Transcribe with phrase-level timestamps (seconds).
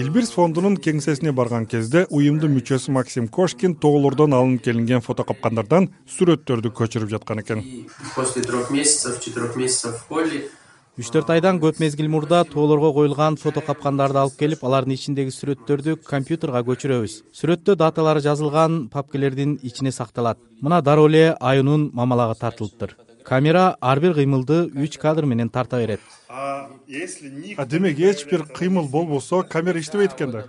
[0.00, 7.12] илбирс фондунун кеңсесине барган кезде уюмдун мүчөсү максим кошкин тоолордон алынып келинген фотокапкандардан сүрөттөрдү көчүрүп
[7.12, 7.60] жаткан экен.
[8.14, 10.48] После трех месяцев, четырех месяцев в поле
[10.96, 16.64] үч төрт айдан көп мезгил мурда тоолорго коюлган фотокапкандарды алып келип алардын ичиндеги сүрөттөрдү компьютерга
[16.64, 17.20] көчүрөбүз.
[17.36, 20.40] Сүрөттө даталары жазылган папкелердин ичине сакталат.
[20.62, 22.96] Мына дароо эле аюунун мамалага тартылыптыр
[23.26, 26.00] камера ар бир кыймылды үч кадр менен тарта берет.
[26.28, 26.68] А
[27.66, 30.44] демек эч бир кыймыл болбосо камера иштебейт экен да.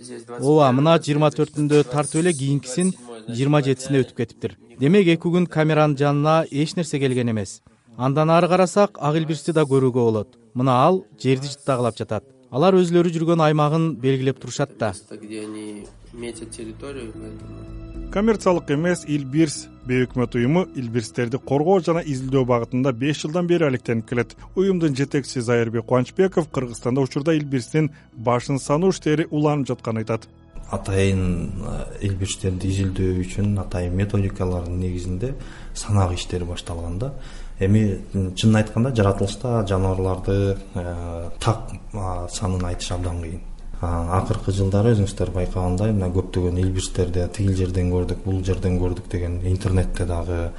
[0.00, 2.92] Здесь 20 ооба мына жыйырма төртүндө тартып эле кийинкисин
[3.28, 4.56] жыйырма жетисинде өтүп кетиптир.
[4.80, 7.60] Демек эки күн камеранын жанына эч нерсе келген эмес.
[7.96, 10.36] Андан ары карасак ак илбирсти да көрүүгө болот.
[10.54, 12.24] Мына ал жерди жыттагылап жатат.
[12.50, 14.92] Алар өзүлөрү жүргөн аймагын белгилеп турушат да.
[15.10, 17.85] Где они метят территорию, поэтому
[18.16, 24.30] коммерциялык эмес илбирс бейөкмөт уюму илбирстерди коргоо жана изилдөө багытында беш жылдан бери алектенип келет.
[24.56, 30.24] Уюмдун жетекчиси зайырбек кубанычбеков кыргызстанда учурда илбирстин башын саноо иштери уланып жатканын айтат.
[30.72, 31.26] Атайын
[31.60, 35.34] э, илбирстерди изилдөө үчүн атайын методикалардын негизинде
[35.74, 37.12] санак иштери башталган да
[37.60, 38.00] эми
[38.32, 41.68] чынын айтканда жаратылышта жаныбарларды э, так
[42.32, 43.44] санын айтыш абдан кыйын
[43.80, 50.06] акыркы жылдары өзүңүздөр байкагандай мына көптөгөн илбирстерди тигил жерден көрдүк бул жерден көрдүк деген интернетте
[50.08, 50.50] дагы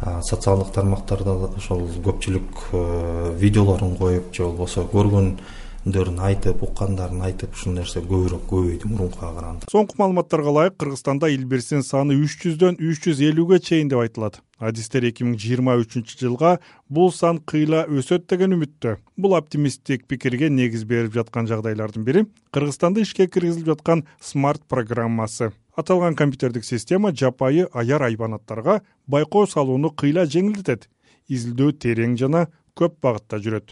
[0.00, 7.76] социалдык тармактарда да ошол көпчүлүк э, видеолорун коюп же болбосо көргөндөрүн айтып уккандарын айтып ушул
[7.76, 13.22] нерсе көбүрөөк көбөйдү мурункуга караганда соңку маалыматтарга ылайык кыргызстанда илбирстин саны үч жүздөн үч жүз
[13.30, 16.54] элүүгө чейин деп айтылат адистер эки миң жыйырма үчүнчү жылга
[16.88, 18.96] бул сан кыйла өсөт деген үмүттө.
[19.16, 25.52] Бул оптимисттик пикирге негиз берип жаткан жагдайлардын бири кыргызстанда ишке киргизилип жаткан смарт программасы.
[25.76, 30.88] Аталган компьютердик система жапайы аяр айбанаттарга байкоо салууну кыйла жеңилдетет.
[31.28, 33.70] Изилдөө терең жана көп багытта жүрөт.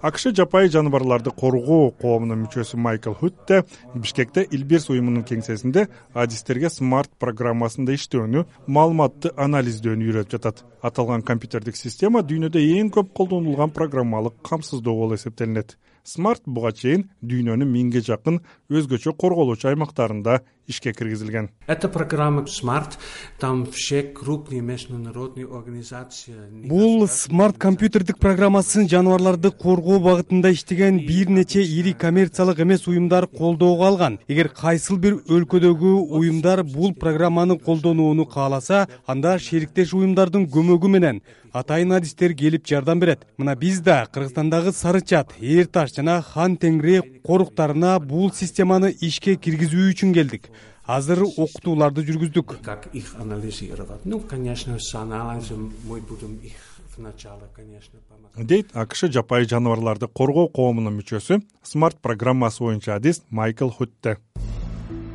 [0.00, 3.62] Акш жапайы жаныбарларды коргоо коомунун мүчөсү майкл хутте
[3.94, 10.64] бишкекте илбирс уюмунун кеңсесинде адистерге смарт программасында иштөөнү маалыматты анализдөөнү үйрөтүп жатат.
[10.80, 15.76] Аталган компьютердик система дүйнөдө эң көп колдонулган программалык камсыздоо болуп эсептелинет.
[16.04, 21.50] Смарт буга чейин дүйнөнүн миңге жакын өзгөчө корголуучу аймактарында ишке киргизилген.
[21.66, 22.98] Эта программа SMART,
[23.38, 26.34] там все крупные международные организации.
[26.64, 33.86] бул смарт компьютердик программасын жаныбарларды коргоо багытында иштеген бир нече ири коммерциялык эмес уюмдар колдоого
[33.86, 34.18] алган.
[34.28, 41.22] Эгер кайсыл бир өлкөдөгү уюмдар бул программаны колдонууну кааласа анда шериктеш уюмдардын көмөгү менен
[41.54, 43.26] атайын адистер келип жардам берет.
[43.38, 49.36] Мына биз да кыргызстандагы сары чат эр таш жана хан теңири коруктарына бул системаны ишке
[49.36, 50.50] киргизүү үчүн келдик
[50.86, 52.58] азыр окутууларды жүргүздүк.
[52.62, 54.04] Как их анализировать?
[54.04, 56.52] Ну, конечно, с анализом мы будем их
[56.96, 57.98] вначале, конечно,
[58.36, 64.18] дейт акш жапайы жаныбарларды коргоо коомунун мүчөсү смарт программасы боюнча адист майкл хутте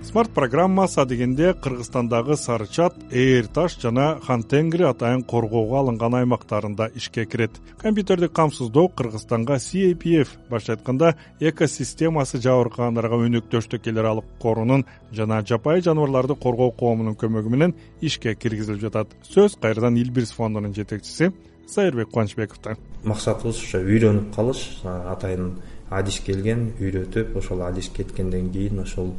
[0.04, 6.90] смарт программасы адегенде кыргызстандагы сары чат ээр таш жана хан теңири атайын коргоого алынган аймактарында
[6.96, 7.52] ишке кирет.
[7.78, 16.36] Компьютердик камсыздоо кыргызстанга capf башкача айтканда экосистемасы жабыркагандарга өнөктөштүк келер алык корунун жана жапайы жаныбарларды
[16.36, 19.08] коргоо коомунун көмөгү менен ишке киргизилип жатат.
[19.24, 21.31] Сөз кайрадан илбирс фондунун жетекчиси
[21.70, 29.14] зайырбек кубанычбековдо максатыбыз ошо үйрөнүп калыш атайын адис келген үйрөтүп ошол адис кеткенден кийин ошол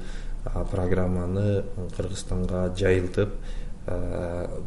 [0.44, 1.64] программаны
[1.96, 3.34] кыргызстанга жайылтып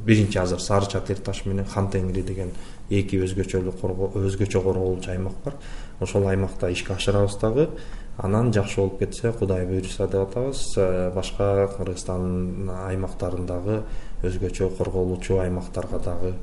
[0.06, 2.52] биринчи азыр сары чат эр таш менен хан теңири деген
[2.90, 5.54] эки өзгөчөлүү коргоо өзгөчө корголуучу аймак бар.
[6.02, 7.70] Ошол аймакта ишке ашырабыз дагы.
[8.18, 10.76] Анан жакшы болуп кетсе кудай буюрса деп атабыз.
[11.16, 13.84] Башка кыргызстандын аймактарындагы
[14.24, 16.34] өзгөчө корголуучу аймактарга дагы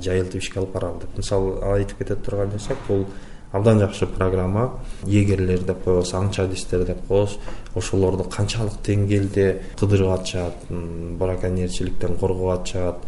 [0.00, 1.18] жайылтып ишке алып барабыз деп.
[1.18, 3.06] Мисалы айтып кете турган болсок бул
[3.52, 4.80] абдан жакшы программа.
[5.06, 7.38] Егерлер деп коебуз аңчы адистер деп коебуз.
[7.74, 9.48] Ошолорду канчалык деңгээлде
[9.78, 13.04] кыдырып атышат браконьерчиликтен коргоп атышат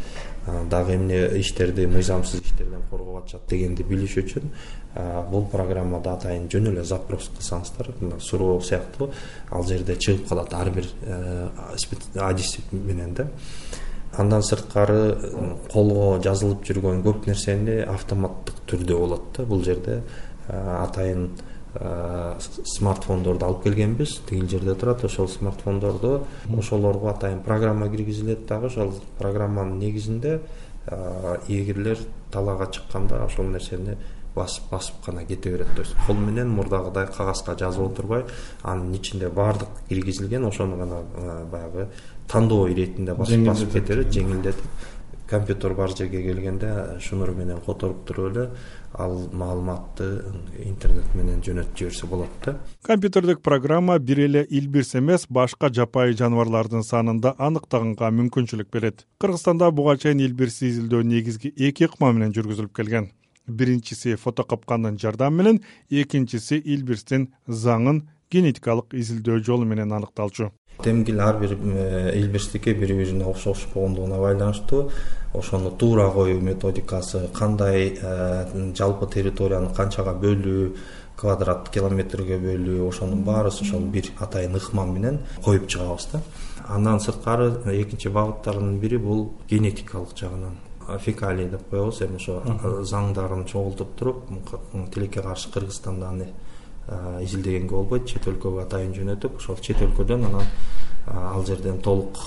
[0.71, 4.49] дагы эмне иштерди мыйзамсыз иштерден коргоп атышат дегенди билиш үчүн
[5.31, 9.11] бул программада атайын жөн эле запрос кылсаңыздар суроо сыяктуу.
[9.51, 11.49] Ал жерде чыгып калат ар бир э,
[12.17, 13.29] адис менен да.
[14.19, 15.15] Андан сырткары
[15.71, 19.45] колго жазылып жүргөн көп нерсени автоматтык түрдө болот да.
[19.45, 20.03] Бул жерде
[20.51, 21.31] атайын
[21.75, 24.21] а, с- смартфондорду алып келгенбиз.
[24.29, 26.25] Тигил жерде турат ошол смартфондорду
[26.59, 28.67] ошолорго атайын программа киргизилет дагы.
[28.67, 30.41] Ошол программанын негизинде
[31.49, 31.99] эгерлер
[32.33, 33.97] талаага чыкканда ошол нерсени
[34.35, 35.69] басып басып гана кете берет.
[35.75, 38.25] То есть кол менен мурдагыдай кагазга жазып отурбай
[38.63, 41.89] анын ичинде баардык киргизилген ошону гана а, баягы
[42.29, 44.65] тандоо иретинде басып басып кете берет жеңилдетип
[45.31, 48.51] компьютер бар жерге келгенде шнур менен которуп туруп эле
[48.93, 50.09] ал маалыматты
[50.67, 52.57] интернет менен жөнөтүп жиберсе болот да.
[52.83, 59.07] Компьютердик программа бир эле илбирс эмес башка жапайы жаныбарлардын санын да аныктаганга мүмкүнчүлүк берет.
[59.21, 63.13] Кыргызстанда буга чейин илбирсти изилдөө негизги эки ыкма менен жүргүзүлүп келген.
[63.47, 70.51] Биринчиси фото капкандын жардамы менен экинчиси илбирстин заңын генетикалык изилдөө жолу менен аныкталчу.
[70.83, 74.91] Темгил ар бир э, илбирстики бири бирине окшош болгондугуна байланыштуу.
[75.35, 80.73] Ошону туура коюу методикасы кандай э, жалпы территорияны канчага бөлүү
[81.21, 86.23] квадрат километрге бөлүү ошонун баарыбыз ошол бир атайын ыкма менен коюп чыгабыз да.
[86.69, 90.57] Андан сырткары экинчи багыттардын бири бул генетикалык жагынан.
[91.05, 92.41] Фекалий деп коебуз эми ошо
[92.83, 94.25] заңдарын чогултуп туруп
[94.95, 96.29] тилекке каршы кыргызстанда аны
[97.23, 100.49] изилдегенге болбойт чет өлкөгө атайын жөнөтүп ошол чет өлкөдөн анан
[101.11, 102.19] ал жерден толук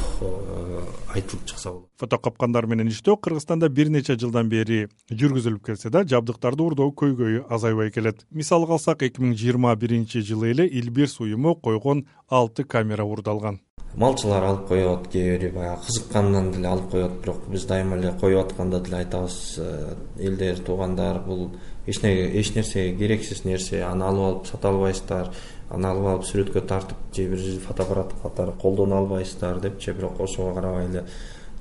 [1.13, 1.87] айтылып чыкса болот.
[1.99, 7.45] Фото капкандар менен иштөө кыргызстанда бир нече жылдан бери жүргүзүлүп келсе да жабдыктарды уурдоо көйгөйү
[7.49, 8.25] азайбай келет.
[8.31, 13.61] Мисалга алсак эки миң жыйырма биринчи жылы эле илбирс уюму койгон алты камера уурдалган
[13.95, 18.45] малчылар алып коет кээ бири баягы кызыкканынан деле алып коет бирок биз дайыма эле коюп
[18.45, 21.51] атканда деле айтабыз э, элдер туугандар бул
[21.85, 23.83] эч нерсеге керексиз нерсе.
[23.83, 25.31] Аны алып алып сата албайсыздар.
[25.69, 30.87] Аны алып алып сүрөткө тартып же бир фотоаппарат катары колдоно албайсыздар депчи бирок ошого карабай
[30.87, 31.05] эле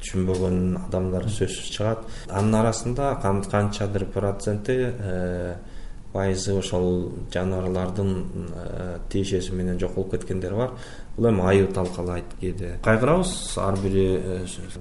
[0.03, 2.09] түшүнбөгөн адамдар сөзсүз чыгат.
[2.31, 5.55] Анын арасында канчадыр проценти э,
[6.13, 8.11] пайызы ошол жаныбарлардын
[8.55, 10.75] э, тиешеси менен жоколуп кеткендер бар.
[11.17, 12.77] Бул эми айы талкалайт кээде.
[12.85, 14.07] Кайгырабыз ар бири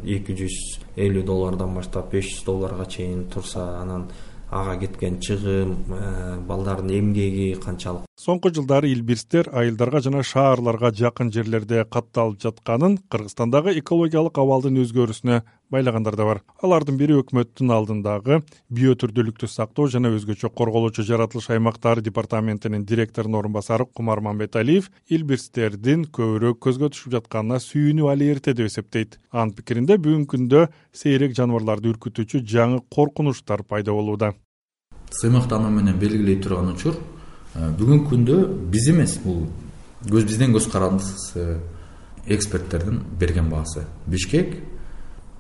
[0.04, 0.58] эки жүз
[0.98, 4.10] элүү доллардан баштап беш жүз долларга чейин турса анан
[4.52, 8.04] ага кеткен чыгым э, балдардын эмгеги канчалык.
[8.20, 16.18] Соңку жылдары илбирстер айылдарга жана шаарларга жакын жерлерде катталып жатканын кыргызстандагы экологиялык абалдын өзгөрүүсүнө байлагандар
[16.20, 16.42] да бар.
[16.62, 23.56] Алардын бири өкмөттүн алдындагы био түрдүүлүктү сактоо жана өзгөчө корголоочу жаратылыш аймактары департаментинин директорунун орун
[23.56, 29.20] басары кумар мамбеталиев илбирстердин көбүрөөк көзгө түшүп жатканына сүйүнүү али эрте деп эсептейт.
[29.32, 34.34] Анын пикиринде бүгүнкү күндө сейрек жаныбарларды үркүтүүчү жаңы коркунучтар пайда болууда.
[35.12, 36.96] Сыймыктануу менен белгилей турган учур.
[37.56, 38.38] Э, бүгүнкү күндө
[38.72, 39.46] биз эмес бул
[40.08, 41.60] бизден көз карандысыз э,
[42.28, 43.86] эксперттердин берген баасы.
[44.08, 44.56] Бишкек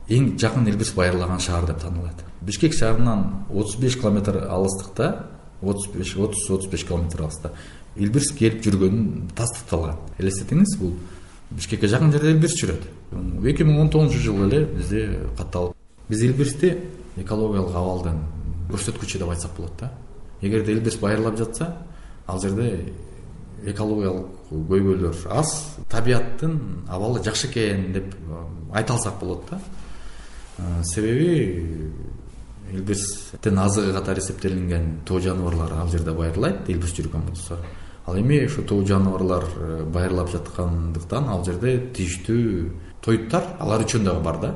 [0.09, 5.27] эң жакын илбирс байырлаган шаар деп таанылат бишкек шаарынан отуз беш километр алыстыкта
[5.61, 7.51] отуз беш отуз отуз беш километр алыста
[7.95, 10.95] илбирс келип жүргөнү тастыкталган элестетиңиз бул
[11.51, 12.85] бишкекке жакын жерде илбирс жүрөт.
[13.43, 15.01] Эки миң он тогузунчу жылы эле бизде
[15.37, 15.75] катталып
[16.09, 16.77] биз илбирсти
[17.17, 18.21] экологиялык абалдын
[18.71, 19.91] көрсөткүчү деп айтсак болот да.
[20.41, 21.75] Эгерде элбирс байырлап жатса
[22.27, 22.93] ал жерде
[23.65, 26.57] экологиялык көйгөйлөр аз табияттын
[26.87, 28.15] абалы жакшы экен деп
[28.71, 29.59] айта алсак болот да
[30.83, 31.91] себеби
[32.71, 37.57] илбирстин азыгы катары эсептелинген тоо жаныбарлар ал жерде байырлайт илбирс жүргөн болсо.
[38.05, 42.71] Ал эми ушу тоо жаныбарлар э, байырлап жаткандыктан ал жерде тийиштүү
[43.01, 44.55] тоюттар алар үчүн дагы бар да.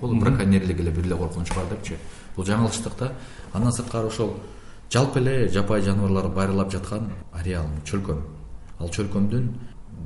[0.00, 1.96] Бул браконьерлик эле бир эле коркунуч бар депчи.
[2.36, 3.12] Бул жаңылыштык да
[3.52, 4.36] андан сырткары ошол
[4.90, 8.22] жалпы эле жапайы жаныбарлар байырлап жаткан ареал чөлкөм
[8.78, 9.52] ал чөлкөмдүн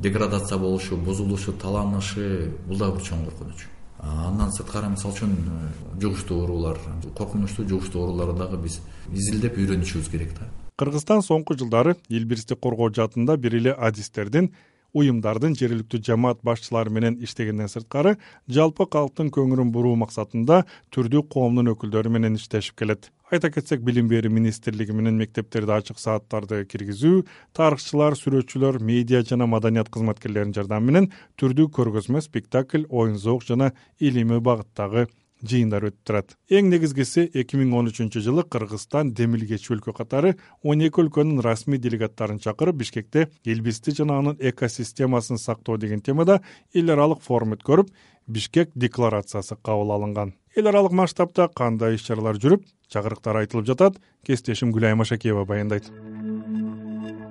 [0.03, 3.74] деградация болушу бузулушу таланышы бул дагы бир чоң коркунуч
[4.05, 5.71] андан сырткары мисалы үчүн э,
[6.03, 6.79] жугуштуу оорулар
[7.17, 8.81] коркунучтуу жугуштуу ооруларды дагы биз
[9.13, 10.51] изилдеп үйрөнүшүбүз керек да.
[10.77, 14.51] Кыргызстан соңку жылдары илбирсти коргоо жаатында бир эле адистердин
[14.95, 18.17] уюмдардын жергиликтүү жамаат башчылары менен иштегенден сырткары
[18.59, 20.63] жалпы калктын көңүлүн буруу максатында
[20.95, 26.61] түрдүү коомдун өкүлдөрү менен иштешип келет айта кетсек билим берүү министрлиги менен мектептерде ачык сааттарды
[26.69, 27.23] киргизүү
[27.57, 34.45] тарыхчылар сүрөтчүлөр медиа жана маданият кызматкерлеринин жардамы менен түрдүү көргөзмө спектакль оюн зоок жана илимий
[34.45, 35.07] багыттагы
[35.43, 36.35] жыйындар өтүп турат.
[36.49, 41.79] Эң негизгиси эки миң он үчүнчү жылы кыргызстан демилгечи өлкө катары он эки өлкөнүн расмий
[41.79, 46.41] делегаттарын чакырып бишкекте илбирсти жана анын экосистемасын сактоо деген темада
[46.75, 47.91] эл аралык форум өткөрүп
[48.27, 50.35] бишкек декларациясы кабыл алынган.
[50.57, 55.91] Эл аралык масштабта кандай иш чаралар жүрүп чакырыктар айтылып жатат кесиптешим гүлайым ашакеева баяндайт.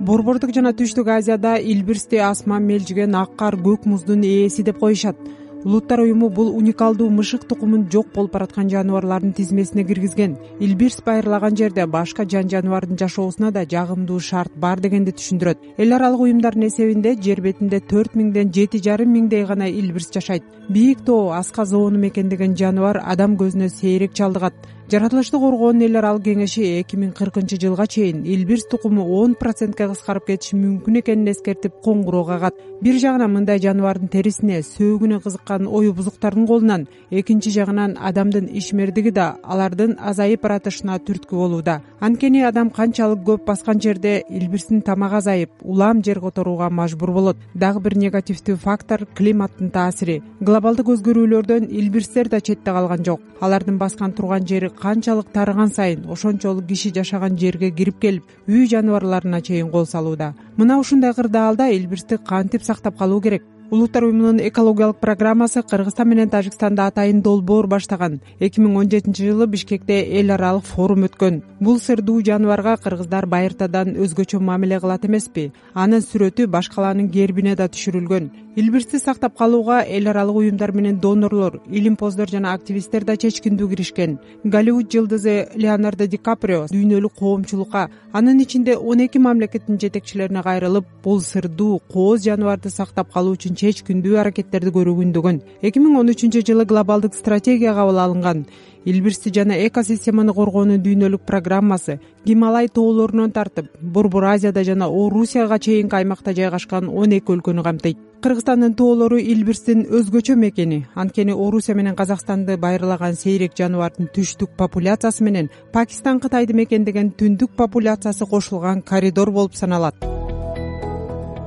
[0.04, 5.16] Борбордук жана түштүк азияда илбирсти асман мелжиген ак кар көк муздун ээси деп коюшат
[5.64, 10.38] улуттар уюму бул уникалдуу мышык тукумун жок болуп бараткан жаныбарлардын тизмесине киргизген.
[10.60, 15.58] Илбирс байырлаган жерде башка жан жаныбардын жашоосуна да жагымдуу шарт бар дегенди түшүндүрөт.
[15.78, 20.44] Эл аралык уюмдардын эсебинде жер бетинде төрт миңден жети жарым миңдей гана илбирс жашайт.
[20.70, 24.54] Бийик тоо аска зоону мекендеген жаныбар адам көзүнө сейрек чалдыгат
[24.92, 30.28] жаратылышты коргоонун эл аралык кеңеши эки миң кыркынчы жылга чейин илбирс тукуму он процентке кыскарып
[30.28, 36.48] кетиши мүмкүн экенин эскертип коңгуроо кагат бир жагынан мындай жаныбардын терисине сөөгүнө кызыккан ою бузуктардын
[36.48, 41.80] колунан экинчи жагынан адамдын ишмердиги да алардын азайып баратышына түрткү болууда.
[42.04, 47.38] Анткени адам канчалык көп баскан жерде илбирстин тамагы азайып улам жер которууга мажбур болот.
[47.54, 50.22] Дагы бир негативдүү фактор климаттын таасири.
[50.42, 53.22] Глобалдык өзгөрүүлөрдөн илбирстер да четте калган жок.
[53.40, 59.42] Алардын баскан турган жери канчалык тарыган сайын ошончолук киши жашаган жерге кирип келип үй жаныбарларына
[59.42, 60.34] чейин кол салууда.
[60.58, 66.88] Мына ушундай кырдаалда илбирсти кантип сактап калуу керек улуттар уюмунун экологиялык программасы кыргызстан менен тажикстанда
[66.88, 68.20] атайын долбоор баштаган.
[68.40, 71.42] Эки миң он жетинчи жылы бишкекте эл аралык форум өткөн.
[71.60, 75.52] Бул сырдуу жаныбарга кыргыздар байыртадан өзгөчө мамиле кылат эмеспи.
[75.74, 78.32] Анын сүрөтү баш калаанын гербине да түшүрүлгөн.
[78.56, 84.20] Илбирсти сактап калууга эл аралык уюмдар менен донорлор илимпоздор жана активисттер да чечкиндүү киришкен.
[84.44, 91.20] Голливуд жылдызы леонардо ди каприо дүйнөлүк коомчулукка анын ичинде он эки мамлекеттин жетекчилерине кайрылып бул
[91.22, 96.66] сырдуу кооз жаныбарды сактап калуу үчүн чечкиндүү аракеттерди көрүү күндөгөн эки миң он үчүнчү жылы
[96.66, 98.46] глобалдык стратегия кабыл алынган.
[98.86, 106.34] илбирсти жана экосистеманы коргоонун дүйнөлүк программасы гималай тоолорунан тартып борбор азияда жана орусияга чейинки аймакта
[106.34, 110.86] жайгашкан он эки өлкөнү камтыйт кыргызстандын тоолору илбирстин өзгөчө мекени.
[110.96, 118.26] Анткени орусия менен казакстанды байырлаган сейрек жаныбардын түштүк популяциясы менен пакистан кытайды мекендеген түндүк популяциясы
[118.26, 120.23] кошулган коридор болуп саналат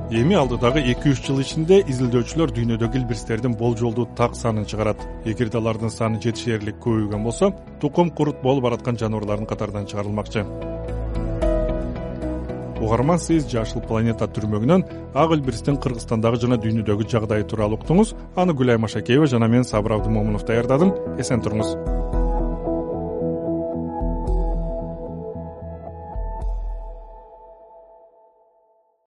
[0.09, 5.01] эми алдыдагы эки үч жыл ичинде изилдөөчүлөр дүйнөдөгү илбирстердин болжолдуу так санын чыгарат.
[5.25, 10.45] Эгерде алардын саны жетишээрлик көбөйгөн болсо тукум курут болуп бараткан жаныбарлардын катарынан чыгарылмакчы.
[12.79, 18.15] Угарман сиз жашыл планета түрмөгүнөн ак илбирстин кыргызстандагы жана дүйнөдөгү жагдайы тууралуу уктуңуз.
[18.35, 20.93] Аны гүлайым ашакеева жана мен сабыр абдымомунов даярдадым.
[21.19, 21.75] Эсен туруңуз